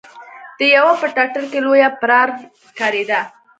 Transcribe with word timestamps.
د 0.57 0.59
يوه 0.75 0.93
په 1.01 1.07
ټټر 1.15 1.43
کې 1.51 1.59
لوی 1.65 1.81
پرار 2.01 2.27
ښکارېده. 2.67 3.19